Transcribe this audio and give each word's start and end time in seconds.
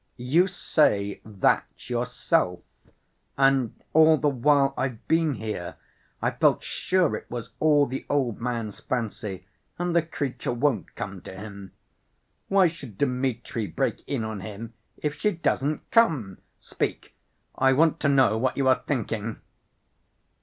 "You 0.17 0.47
say 0.47 1.21
that 1.23 1.67
yourself, 1.87 2.61
and 3.37 3.75
all 3.93 4.17
the 4.17 4.29
while 4.29 4.73
I've 4.75 5.07
been 5.07 5.35
here, 5.35 5.75
I've 6.23 6.39
felt 6.39 6.63
sure 6.63 7.15
it 7.15 7.29
was 7.29 7.51
all 7.59 7.85
the 7.85 8.07
old 8.09 8.41
man's 8.41 8.79
fancy, 8.79 9.45
and 9.77 9.95
the 9.95 10.01
creature 10.01 10.53
won't 10.53 10.95
come 10.95 11.21
to 11.21 11.35
him. 11.35 11.73
Why 12.47 12.65
should 12.65 12.97
Dmitri 12.97 13.67
break 13.67 14.03
in 14.07 14.23
on 14.23 14.39
him 14.39 14.73
if 14.97 15.19
she 15.19 15.33
doesn't 15.33 15.81
come? 15.91 16.39
Speak, 16.59 17.13
I 17.55 17.71
want 17.73 17.99
to 17.99 18.09
know 18.09 18.39
what 18.39 18.57
you 18.57 18.67
are 18.67 18.81
thinking!" 18.87 19.39